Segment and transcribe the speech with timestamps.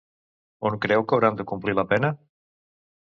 [0.69, 2.11] On creu que hauran de complir la pena?